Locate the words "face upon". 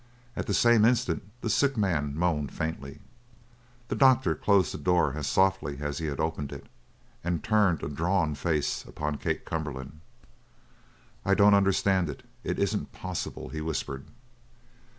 8.33-9.19